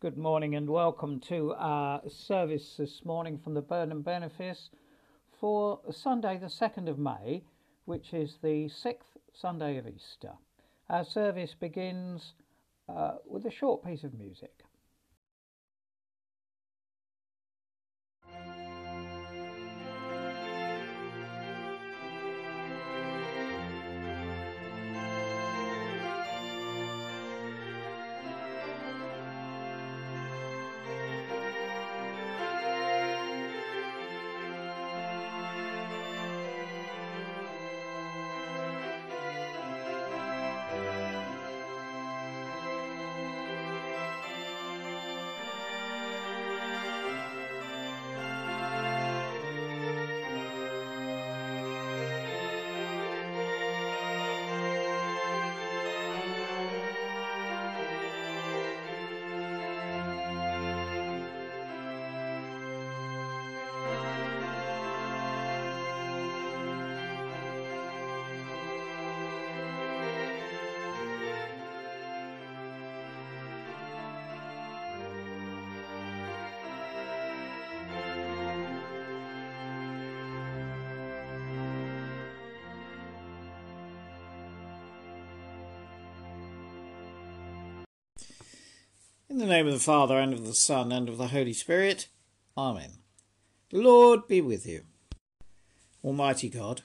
[0.00, 4.68] Good morning and welcome to our service this morning from the Burnham Benefice
[5.40, 7.42] for Sunday, the 2nd of May,
[7.86, 10.32] which is the sixth Sunday of Easter.
[10.90, 12.34] Our service begins
[12.86, 14.62] uh, with a short piece of music.
[89.32, 92.06] In the name of the Father, and of the Son, and of the Holy Spirit.
[92.54, 92.98] Amen.
[93.70, 94.82] The Lord be with you.
[96.04, 96.82] Almighty God,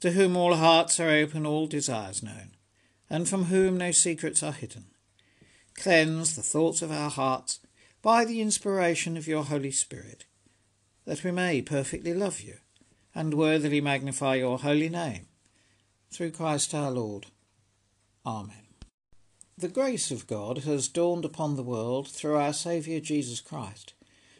[0.00, 2.56] to whom all hearts are open, all desires known,
[3.08, 4.86] and from whom no secrets are hidden,
[5.76, 7.60] cleanse the thoughts of our hearts
[8.02, 10.24] by the inspiration of your Holy Spirit,
[11.04, 12.56] that we may perfectly love you
[13.14, 15.28] and worthily magnify your holy name.
[16.10, 17.26] Through Christ our Lord.
[18.26, 18.65] Amen.
[19.58, 23.94] The grace of God has dawned upon the world through our Saviour Jesus Christ,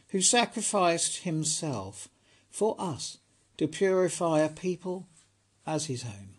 [0.09, 2.07] who sacrificed himself
[2.51, 3.17] for us
[3.57, 5.07] to purify a people
[5.65, 6.35] as his own.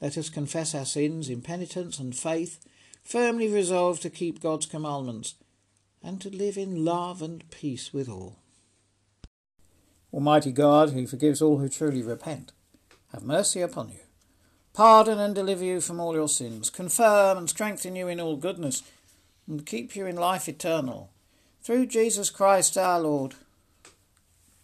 [0.00, 2.58] Let us confess our sins in penitence and faith,
[3.04, 5.36] firmly resolved to keep God's commandments
[6.02, 8.40] and to live in love and peace with all.
[10.12, 12.50] Almighty God, who forgives all who truly repent,
[13.12, 14.07] have mercy upon you
[14.78, 18.84] pardon and deliver you from all your sins, confirm and strengthen you in all goodness,
[19.48, 21.10] and keep you in life eternal.
[21.64, 23.34] Through Jesus Christ our Lord.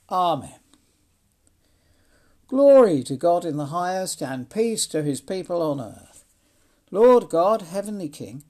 [0.08, 0.60] Amen.
[2.46, 6.24] Glory to God in the highest, and peace to his people on earth.
[6.92, 8.44] Lord God, heavenly King,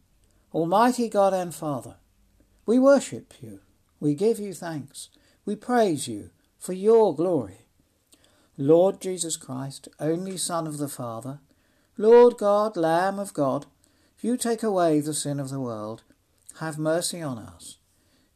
[0.53, 1.95] Almighty God and Father,
[2.67, 3.61] we worship you,
[4.01, 5.09] we give you thanks,
[5.47, 7.61] we praise you for your glory.
[8.59, 11.39] Lord Jesus Christ, only Son of the Father,
[11.97, 13.67] Lord God, Lamb of God,
[14.21, 16.03] you take away the sin of the world.
[16.61, 17.79] Have mercy on us.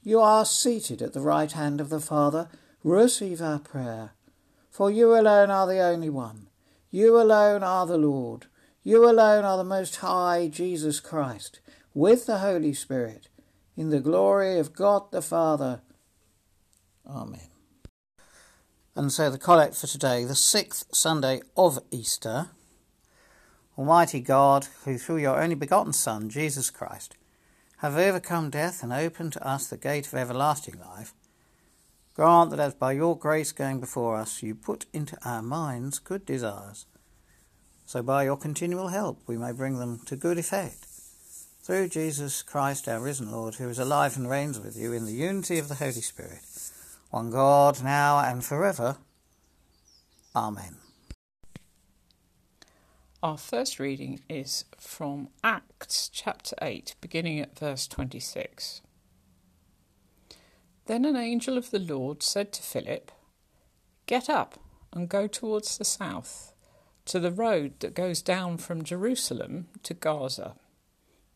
[0.02, 2.48] You are seated at the right hand of the Father.
[2.84, 4.12] Receive our prayer.
[4.70, 6.46] For you alone are the only one.
[6.90, 8.46] You alone are the Lord.
[8.84, 11.60] You alone are the Most High Jesus Christ,
[11.94, 13.28] with the Holy Spirit,
[13.76, 15.80] in the glory of God the Father.
[17.06, 17.48] Amen.
[18.94, 22.50] And so the collect for today, the sixth Sunday of Easter.
[23.78, 27.16] Almighty God, who through your only begotten Son, Jesus Christ,
[27.76, 31.14] have overcome death and opened to us the gate of everlasting life,
[32.14, 36.26] grant that as by your grace going before us you put into our minds good
[36.26, 36.86] desires,
[37.86, 40.86] so by your continual help we may bring them to good effect.
[41.62, 45.12] Through Jesus Christ, our risen Lord, who is alive and reigns with you in the
[45.12, 46.40] unity of the Holy Spirit,
[47.10, 48.96] one God, now and forever.
[50.34, 50.87] Amen.
[53.20, 58.80] Our first reading is from Acts chapter 8, beginning at verse 26.
[60.86, 63.10] Then an angel of the Lord said to Philip,
[64.06, 64.60] Get up
[64.92, 66.52] and go towards the south,
[67.06, 70.54] to the road that goes down from Jerusalem to Gaza.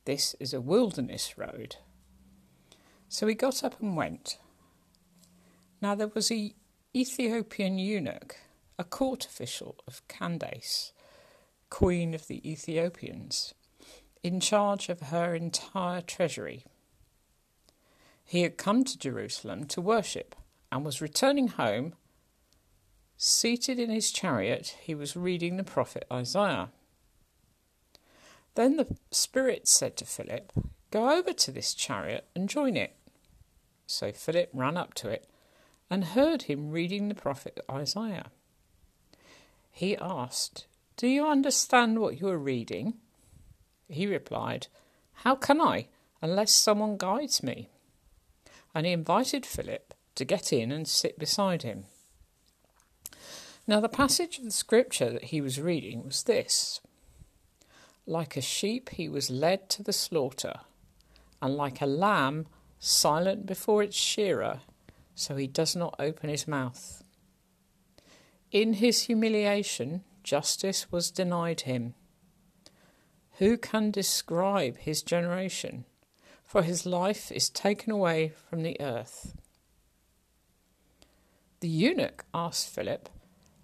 [0.05, 1.79] This is a wilderness road.
[3.09, 4.39] So he got up and went.
[5.81, 6.55] Now there was a
[6.95, 8.37] Ethiopian eunuch,
[8.79, 10.93] a court official of Candace
[11.73, 13.55] queen of the Ethiopians,
[14.23, 16.67] in charge of her entire treasury.
[18.27, 20.37] He had come to Jerusalem to worship
[20.71, 21.95] and was returning home.
[23.17, 26.69] Seated in his chariot, he was reading the prophet Isaiah.
[28.55, 30.53] Then the Spirit said to Philip,
[30.91, 32.95] Go over to this chariot and join it.
[33.87, 35.27] So Philip ran up to it
[35.89, 38.27] and heard him reading the prophet Isaiah.
[39.71, 40.67] He asked,
[41.03, 42.95] do you understand what you are reading?
[43.89, 44.69] He replied,
[45.15, 45.89] How can I,
[46.21, 47.71] unless someone guides me.
[48.73, 51.87] And he invited Philip to get in and sit beside him.
[53.67, 56.81] Now, the passage of the scripture that he was reading was this
[58.07, 60.61] Like a sheep, he was led to the slaughter,
[61.43, 62.47] and like a lamb
[62.79, 64.61] silent before its shearer,
[65.17, 67.03] so he does not open his mouth.
[68.53, 71.95] In his humiliation, justice was denied him.
[73.39, 75.85] Who can describe his generation?
[76.45, 79.35] For his life is taken away from the earth.
[81.61, 83.09] The eunuch asked Philip,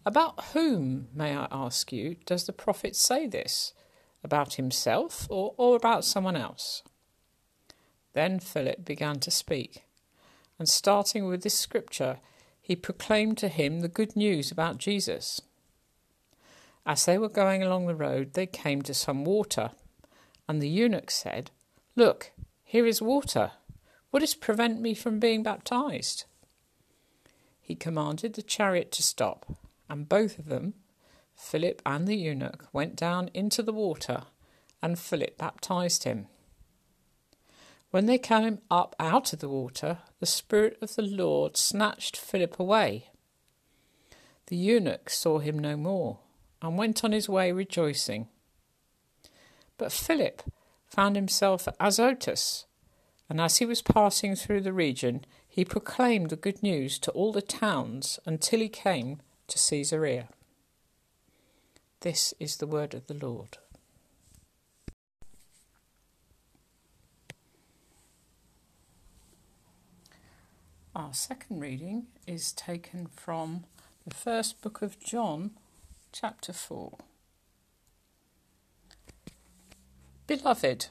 [0.07, 3.75] About whom, may I ask you, does the prophet say this?
[4.25, 6.83] About himself or, or about someone else?
[8.15, 9.85] Then Philip began to speak,
[10.59, 12.19] and starting with this scripture,
[12.61, 15.41] he proclaimed to him the good news about Jesus.
[16.89, 19.73] As they were going along the road, they came to some water,
[20.49, 21.51] and the eunuch said,
[21.97, 22.33] Look,
[22.65, 23.53] here is water.
[24.11, 26.25] What is prevent me from being baptized?
[27.61, 29.59] He commanded the chariot to stop,
[29.91, 30.73] and both of them,
[31.37, 34.23] Philip and the eunuch, went down into the water,
[34.81, 36.29] and Philip baptized him.
[37.91, 42.59] When they came up out of the water, the Spirit of the Lord snatched Philip
[42.59, 43.11] away.
[44.47, 46.21] The eunuch saw him no more,
[46.63, 48.29] and went on his way rejoicing.
[49.77, 50.43] But Philip
[50.87, 52.67] found himself at Azotus,
[53.29, 57.33] and as he was passing through the region, he proclaimed the good news to all
[57.33, 60.29] the towns until he came to Caesarea.
[62.01, 63.59] This is the word of the Lord.
[70.95, 73.65] Our second reading is taken from
[74.07, 75.53] the first book of John,
[76.13, 76.93] chapter 4.
[80.27, 80.87] Beloved,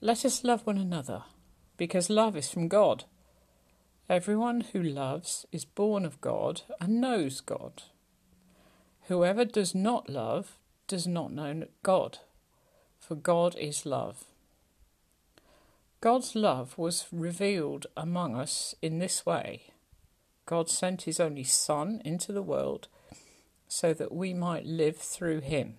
[0.00, 1.22] let us love one another,
[1.76, 3.04] because love is from God.
[4.08, 7.82] Everyone who loves is born of God and knows God.
[9.08, 12.18] Whoever does not love does not know God,
[12.98, 14.24] for God is love.
[16.00, 19.70] God's love was revealed among us in this way
[20.46, 22.88] God sent his only Son into the world
[23.72, 25.76] so that we might live through him.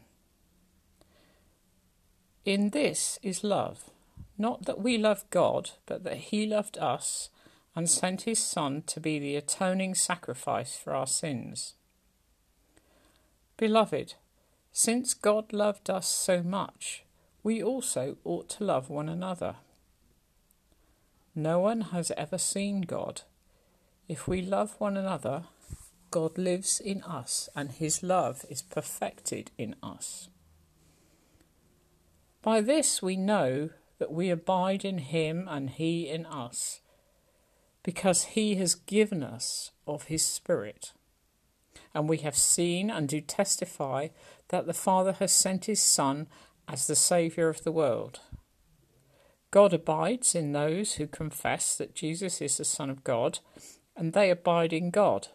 [2.45, 3.89] In this is love,
[4.38, 7.29] not that we love God, but that he loved us
[7.75, 11.73] and sent his Son to be the atoning sacrifice for our sins.
[13.57, 14.13] Beloved,
[14.71, 17.03] since God loved us so much,
[17.43, 19.55] we also ought to love one another.
[21.35, 23.23] No one has ever seen God.
[24.07, 25.43] If we love one another,
[26.12, 30.30] God lives in us and his love is perfected in us.
[32.42, 36.81] By this we know that we abide in him and he in us
[37.84, 40.94] because he has given us of his Spirit.
[41.94, 44.10] And we have seen and do testify
[44.50, 46.28] that the Father has sent his Son
[46.68, 48.19] as the Saviour of the world.
[49.50, 53.40] God abides in those who confess that Jesus is the Son of God,
[53.98, 55.28] and they abide in God.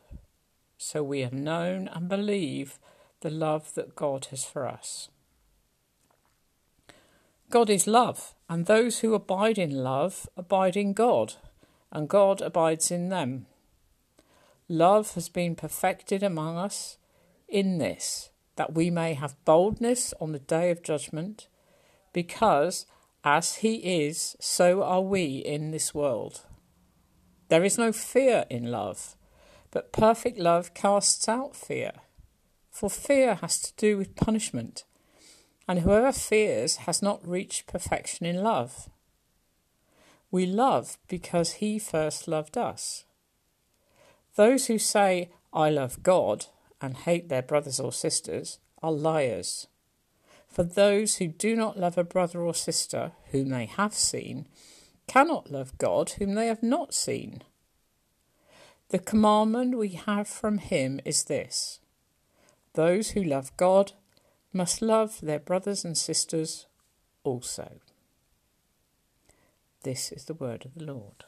[0.79, 2.79] So we have known and believe
[3.21, 5.09] the love that God has for us.
[7.49, 11.35] God is love, and those who abide in love abide in God,
[11.93, 13.47] and God abides in them.
[14.69, 16.99] Love has been perfected among us
[17.49, 21.47] in this, that we may have boldness on the day of judgment,
[22.13, 22.87] because
[23.23, 26.43] as He is, so are we in this world.
[27.49, 29.16] There is no fear in love,
[29.77, 31.93] but perfect love casts out fear,
[32.71, 34.85] for fear has to do with punishment,
[35.69, 38.89] and whoever fears has not reached perfection in love.
[40.31, 43.05] We love because he first loved us.
[44.37, 46.47] Those who say, I love God,
[46.81, 49.67] and hate their brothers or sisters are liars.
[50.49, 54.49] For those who do not love a brother or sister whom they have seen
[55.07, 57.43] cannot love God whom they have not seen.
[58.89, 61.81] The commandment we have from him is this
[62.75, 63.93] those who love God
[64.53, 66.67] must love their brothers and sisters
[67.25, 67.81] also.
[69.83, 71.25] This is the word of the Lord.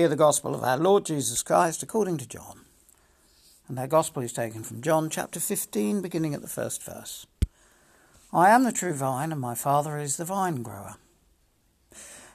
[0.00, 2.64] Hear the gospel of our Lord Jesus Christ according to John.
[3.68, 7.26] And our gospel is taken from John chapter 15, beginning at the first verse.
[8.32, 10.94] I am the true vine, and my Father is the vine grower.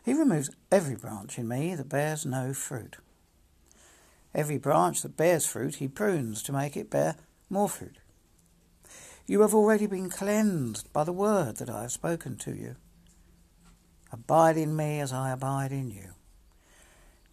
[0.04, 2.98] He removes every branch in me that bears no fruit.
[4.36, 7.16] Every branch that bears fruit he prunes to make it bear
[7.50, 7.98] more fruit.
[9.26, 12.76] You have already been cleansed by the word that I have spoken to you.
[14.12, 16.15] Abide in me as I abide in you.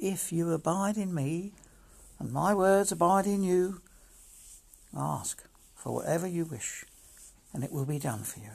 [0.00, 1.52] If you abide in me,
[2.18, 3.82] and my words abide in you,
[4.96, 6.86] ask for whatever you wish,
[7.52, 8.52] and it will be done for you.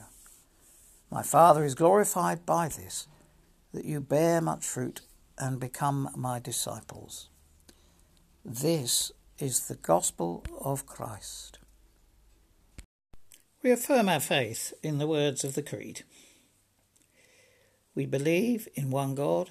[1.08, 3.06] My Father is glorified by this,
[3.72, 5.02] that you bear much fruit
[5.38, 7.28] and become my disciples.
[8.44, 11.60] This is the gospel of Christ.
[13.62, 16.02] We affirm our faith in the words of the Creed.
[17.94, 19.50] We believe in one God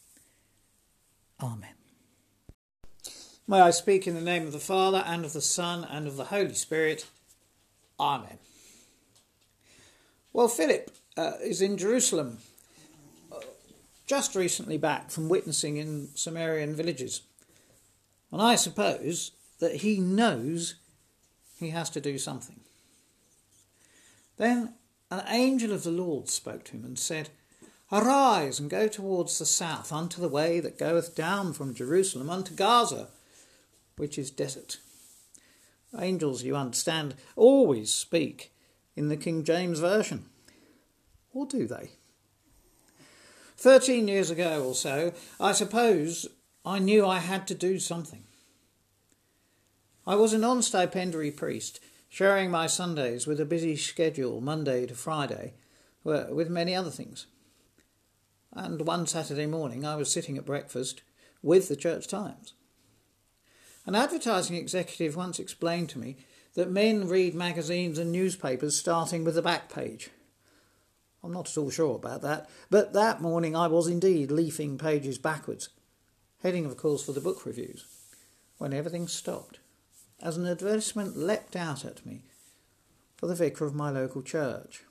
[1.41, 1.73] Amen.
[3.47, 6.15] May I speak in the name of the Father, and of the Son, and of
[6.15, 7.07] the Holy Spirit.
[7.99, 8.37] Amen.
[10.33, 12.37] Well, Philip uh, is in Jerusalem,
[13.31, 13.39] uh,
[14.05, 17.21] just recently back from witnessing in Samarian villages.
[18.31, 20.75] And I suppose that he knows
[21.59, 22.61] he has to do something.
[24.37, 24.75] Then
[25.09, 27.29] an angel of the Lord spoke to him and said,
[27.91, 32.55] Arise and go towards the south, unto the way that goeth down from Jerusalem unto
[32.55, 33.09] Gaza,
[33.97, 34.77] which is desert.
[35.99, 38.53] Angels, you understand, always speak
[38.95, 40.25] in the King James Version.
[41.33, 41.91] Or do they?
[43.57, 46.27] Thirteen years ago or so, I suppose
[46.65, 48.23] I knew I had to do something.
[50.07, 54.95] I was a non stipendiary priest, sharing my Sundays with a busy schedule Monday to
[54.95, 55.53] Friday,
[56.03, 57.27] with many other things.
[58.53, 61.01] And one Saturday morning I was sitting at breakfast
[61.41, 62.53] with the Church Times.
[63.85, 66.17] An advertising executive once explained to me
[66.55, 70.09] that men read magazines and newspapers starting with the back page.
[71.23, 75.17] I'm not at all sure about that, but that morning I was indeed leafing pages
[75.17, 75.69] backwards,
[76.43, 77.85] heading, of course, for the book reviews,
[78.57, 79.59] when everything stopped,
[80.21, 82.23] as an advertisement leapt out at me
[83.17, 84.83] for the vicar of my local church.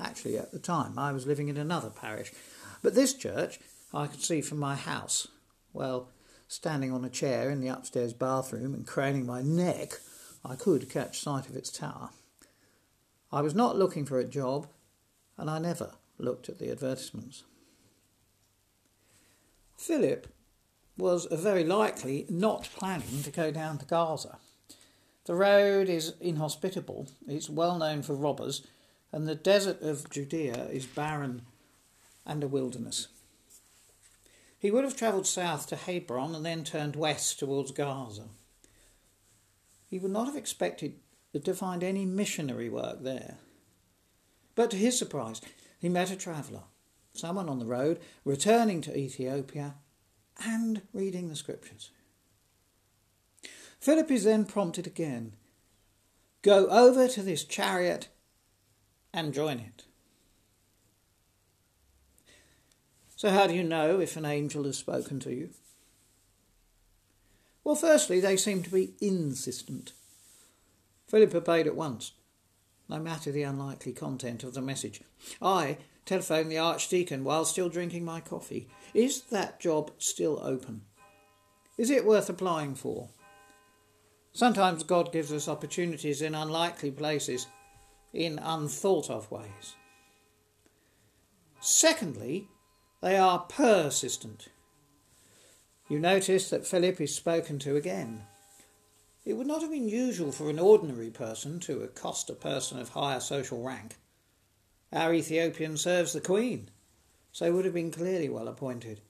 [0.00, 2.32] Actually, at the time, I was living in another parish,
[2.84, 3.58] but this church
[3.94, 5.26] I could see from my house.
[5.72, 6.10] Well,
[6.46, 9.94] standing on a chair in the upstairs bathroom and craning my neck,
[10.44, 12.10] I could catch sight of its tower.
[13.32, 14.68] I was not looking for a job,
[15.38, 17.44] and I never looked at the advertisements.
[19.78, 20.28] Philip
[20.98, 24.36] was very likely not planning to go down to Gaza.
[25.24, 28.66] The road is inhospitable, it's well known for robbers,
[29.10, 31.42] and the desert of Judea is barren
[32.26, 33.08] and a wilderness.
[34.58, 38.28] He would have travelled south to Hebron and then turned west towards Gaza.
[39.88, 40.94] he would not have expected
[41.42, 43.38] to find any missionary work there.
[44.54, 45.40] But to his surprise,
[45.78, 46.62] he met a traveller,
[47.12, 49.74] someone on the road, returning to Ethiopia
[50.44, 51.90] and reading the scriptures.
[53.80, 55.34] Philip is then prompted again
[56.42, 58.08] go over to this chariot
[59.12, 59.84] and join it.
[63.16, 65.50] So, how do you know if an angel has spoken to you?
[67.62, 69.92] Well, firstly, they seem to be insistent.
[71.06, 72.12] Philip obeyed at once,
[72.88, 75.00] no matter the unlikely content of the message.
[75.40, 78.68] I telephoned the Archdeacon while still drinking my coffee.
[78.92, 80.82] Is that job still open?
[81.78, 83.08] Is it worth applying for?
[84.32, 87.46] Sometimes God gives us opportunities in unlikely places,
[88.12, 89.76] in unthought of ways.
[91.60, 92.48] Secondly,
[93.04, 94.48] they are persistent.
[95.90, 98.22] You notice that Philip is spoken to again.
[99.26, 102.88] It would not have been usual for an ordinary person to accost a person of
[102.88, 103.96] higher social rank.
[104.90, 106.70] Our Ethiopian serves the Queen,
[107.30, 109.02] so would have been clearly well appointed.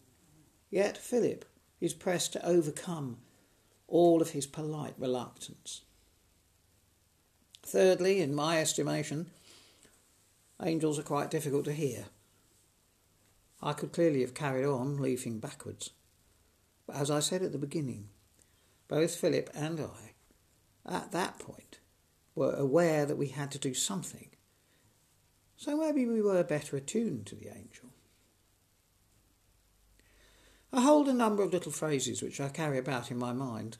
[0.70, 1.44] Yet Philip
[1.80, 3.18] is pressed to overcome
[3.86, 5.82] all of his polite reluctance.
[7.62, 9.26] Thirdly, in my estimation,
[10.60, 12.06] angels are quite difficult to hear.
[13.64, 15.90] I could clearly have carried on, leafing backwards.
[16.86, 18.10] But as I said at the beginning,
[18.88, 20.12] both Philip and I,
[20.86, 21.78] at that point,
[22.34, 24.28] were aware that we had to do something.
[25.56, 27.88] So maybe we were better attuned to the angel.
[30.70, 33.78] I hold a number of little phrases which I carry about in my mind,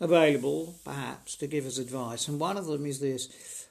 [0.00, 3.68] available, perhaps, to give us advice, and one of them is this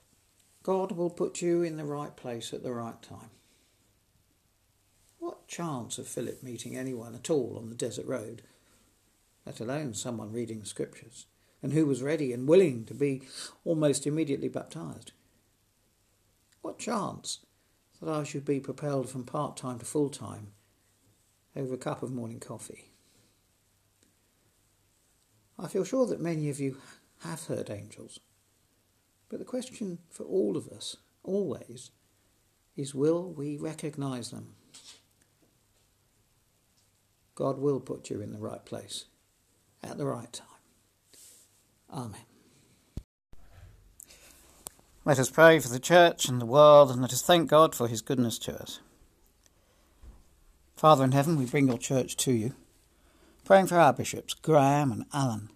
[0.62, 3.32] God will put you in the right place at the right time.
[5.51, 8.41] Chance of Philip meeting anyone at all on the desert road,
[9.45, 11.25] let alone someone reading the scriptures,
[11.61, 13.23] and who was ready and willing to be
[13.65, 15.11] almost immediately baptized?
[16.61, 17.39] What chance
[18.01, 20.53] that I should be propelled from part time to full time
[21.53, 22.93] over a cup of morning coffee?
[25.59, 26.77] I feel sure that many of you
[27.23, 28.21] have heard angels,
[29.27, 31.91] but the question for all of us, always,
[32.77, 34.55] is will we recognize them?
[37.35, 39.05] God will put you in the right place
[39.83, 40.47] at the right time.
[41.91, 42.21] Amen.
[45.03, 47.87] Let us pray for the church and the world, and let us thank God for
[47.87, 48.79] his goodness to us.
[50.75, 52.53] Father in heaven, we bring your church to you,
[53.43, 55.49] praying for our bishops, Graham and Alan,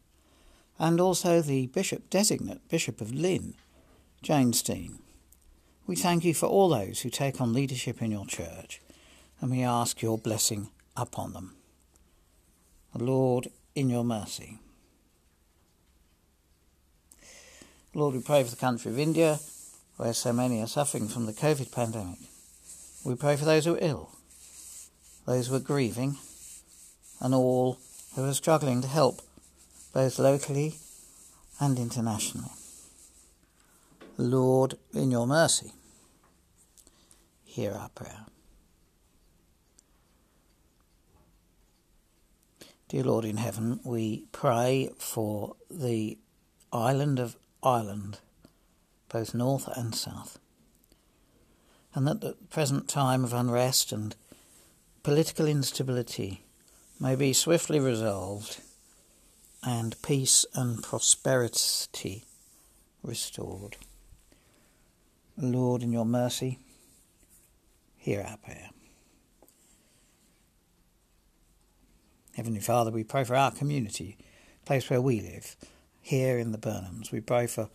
[0.79, 3.53] and also the bishop designate, Bishop of Lynn,
[4.23, 4.99] Jane Steen.
[5.85, 8.81] We thank you for all those who take on leadership in your church,
[9.39, 11.55] and we ask your blessing upon them.
[12.97, 14.59] Lord, in your mercy.
[17.93, 19.39] Lord, we pray for the country of India,
[19.97, 22.19] where so many are suffering from the COVID pandemic.
[23.05, 24.11] We pray for those who are ill,
[25.25, 26.17] those who are grieving,
[27.21, 27.79] and all
[28.15, 29.21] who are struggling to help,
[29.93, 30.75] both locally
[31.59, 32.51] and internationally.
[34.17, 35.71] Lord, in your mercy,
[37.43, 38.25] hear our prayer.
[42.87, 46.19] Dear Lord in heaven, we pray for the
[46.71, 48.19] island of Ireland,
[49.09, 50.37] both north and south,
[51.95, 54.15] and that the present time of unrest and
[55.01, 56.43] political instability
[56.99, 58.61] may be swiftly resolved
[59.63, 62.23] and peace and prosperity
[63.01, 63.77] restored.
[65.37, 66.59] Lord, in your mercy,
[67.97, 68.69] hear our prayer.
[72.35, 74.17] Heavenly Father, we pray for our community,
[74.65, 75.55] place where we live,
[76.01, 77.09] here in the Burnhams.
[77.09, 77.69] We pray for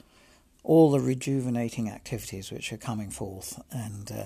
[0.62, 4.24] all the rejuvenating activities which are coming forth, and uh,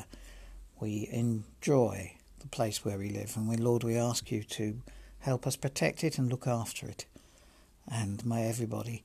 [0.81, 3.37] we enjoy the place where we live.
[3.37, 4.83] And we, Lord, we ask you to
[5.20, 7.05] help us protect it and look after it.
[7.88, 9.05] And may everybody,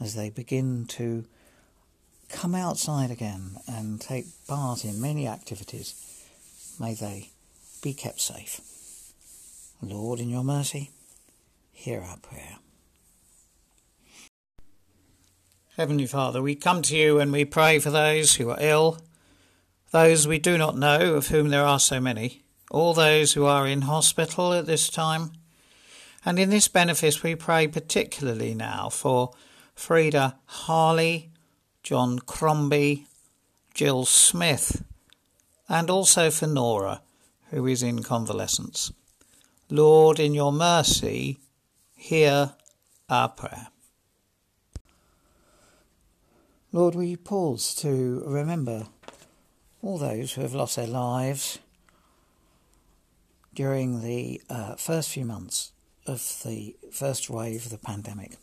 [0.00, 1.26] as they begin to
[2.30, 6.24] come outside again and take part in many activities,
[6.80, 7.28] may they
[7.82, 8.71] be kept safe.
[9.82, 10.92] Lord, in your mercy,
[11.72, 12.58] hear our prayer.
[15.76, 18.98] Heavenly Father, we come to you and we pray for those who are ill,
[19.90, 23.66] those we do not know, of whom there are so many, all those who are
[23.66, 25.32] in hospital at this time.
[26.24, 29.32] And in this benefice, we pray particularly now for
[29.74, 31.32] Frida Harley,
[31.82, 33.06] John Crombie,
[33.74, 34.84] Jill Smith,
[35.68, 37.02] and also for Nora,
[37.50, 38.92] who is in convalescence.
[39.72, 41.38] Lord, in your mercy,
[41.94, 42.52] hear
[43.08, 43.68] our prayer.
[46.72, 48.88] Lord, we pause to remember
[49.80, 51.58] all those who have lost their lives
[53.54, 55.72] during the uh, first few months
[56.06, 58.36] of the first wave of the pandemic.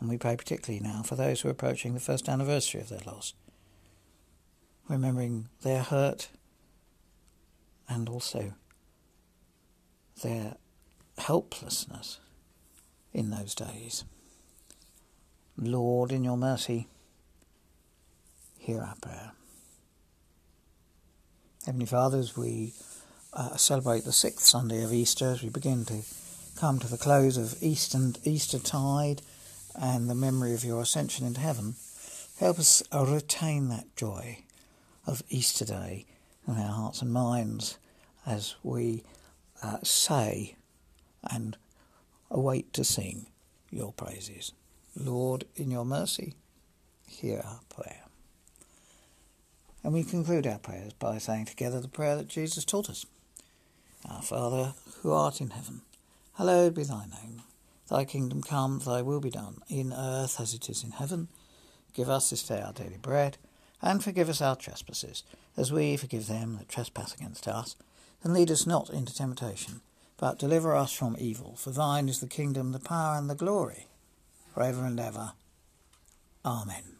[0.00, 3.02] And we pray particularly now for those who are approaching the first anniversary of their
[3.06, 3.34] loss,
[4.88, 6.30] remembering their hurt
[7.88, 8.54] and also
[10.22, 10.56] their
[11.18, 12.18] helplessness
[13.12, 14.04] in those days.
[15.56, 16.88] Lord, in your mercy,
[18.58, 19.32] hear our prayer.
[21.64, 22.74] Heavenly Father, as we
[23.32, 26.02] uh, celebrate the sixth Sunday of Easter, as we begin to
[26.58, 29.22] come to the close of Easter, Easter tide
[29.80, 31.74] and the memory of your ascension into heaven,
[32.38, 34.38] help us retain that joy
[35.06, 36.06] of Easter Day
[36.46, 37.78] in our hearts and minds
[38.26, 39.02] as we
[39.64, 40.56] uh, say
[41.30, 41.56] and
[42.30, 43.26] await to sing
[43.70, 44.52] your praises.
[44.94, 46.34] Lord, in your mercy,
[47.08, 48.02] hear our prayer.
[49.82, 53.06] And we conclude our prayers by saying together the prayer that Jesus taught us.
[54.08, 55.80] Our Father, who art in heaven,
[56.34, 57.42] hallowed be thy name.
[57.88, 61.28] Thy kingdom come, thy will be done, in earth as it is in heaven.
[61.92, 63.38] Give us this day our daily bread,
[63.80, 65.22] and forgive us our trespasses,
[65.56, 67.76] as we forgive them that trespass against us.
[68.24, 69.82] And lead us not into temptation,
[70.16, 71.54] but deliver us from evil.
[71.56, 73.86] For thine is the kingdom, the power, and the glory,
[74.52, 75.32] for ever and ever.
[76.44, 76.93] Amen.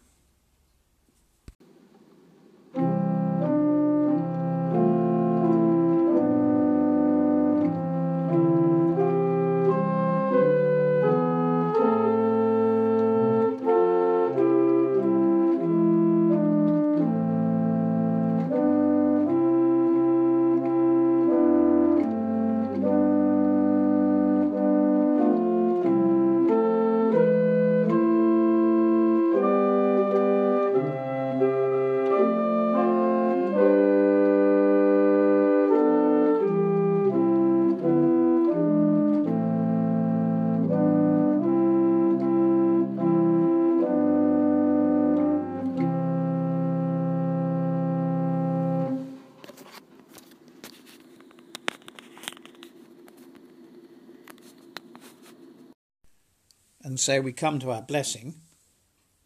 [56.85, 58.35] And so we come to our blessing.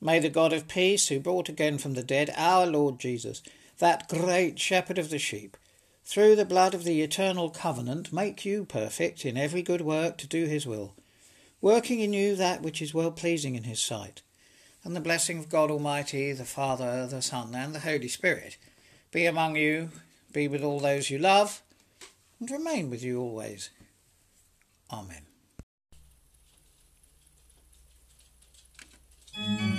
[0.00, 3.42] May the God of peace, who brought again from the dead our Lord Jesus,
[3.78, 5.56] that great shepherd of the sheep,
[6.04, 10.28] through the blood of the eternal covenant, make you perfect in every good work to
[10.28, 10.94] do his will,
[11.60, 14.22] working in you that which is well pleasing in his sight.
[14.84, 18.56] And the blessing of God Almighty, the Father, the Son, and the Holy Spirit
[19.10, 19.90] be among you,
[20.32, 21.60] be with all those you love,
[22.38, 23.70] and remain with you always.
[24.92, 25.27] Amen.
[29.38, 29.77] Mm-hmm.